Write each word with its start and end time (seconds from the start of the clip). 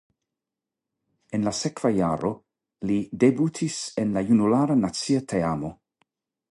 En 1.37 1.43
la 1.47 1.53
sekva 1.57 1.91
jaro 1.97 2.31
li 2.91 2.99
debutis 3.25 3.79
en 4.05 4.19
la 4.19 4.27
junulara 4.31 4.83
nacia 4.83 5.25
teamo. 5.35 5.75